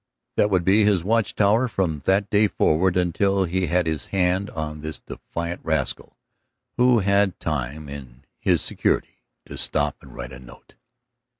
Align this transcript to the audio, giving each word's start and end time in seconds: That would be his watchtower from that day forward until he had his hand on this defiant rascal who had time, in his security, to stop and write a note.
That 0.35 0.49
would 0.49 0.65
be 0.65 0.83
his 0.83 1.03
watchtower 1.03 1.67
from 1.67 1.99
that 2.05 2.31
day 2.31 2.47
forward 2.47 2.97
until 2.97 3.43
he 3.43 3.67
had 3.67 3.85
his 3.85 4.07
hand 4.07 4.49
on 4.49 4.81
this 4.81 4.97
defiant 4.97 5.61
rascal 5.63 6.17
who 6.75 7.01
had 7.01 7.39
time, 7.39 7.87
in 7.87 8.25
his 8.39 8.63
security, 8.63 9.21
to 9.45 9.59
stop 9.59 9.97
and 10.01 10.15
write 10.15 10.33
a 10.33 10.39
note. 10.39 10.73